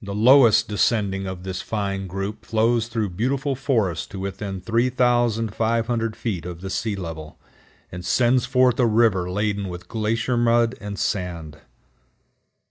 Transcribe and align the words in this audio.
The 0.00 0.14
lowest 0.14 0.68
descending 0.68 1.26
of 1.26 1.42
this 1.42 1.60
fine 1.60 2.06
group 2.06 2.46
flows 2.46 2.88
through 2.88 3.10
beautiful 3.10 3.54
forests 3.54 4.06
to 4.06 4.18
within 4.18 4.62
3500 4.62 6.16
feet 6.16 6.46
of 6.46 6.62
the 6.62 6.70
sea 6.70 6.96
level, 6.96 7.38
and 7.92 8.02
sends 8.02 8.46
forth 8.46 8.80
a 8.80 8.86
river 8.86 9.30
laden 9.30 9.68
with 9.68 9.86
glacier 9.86 10.38
mud 10.38 10.76
and 10.80 10.98
sand. 10.98 11.58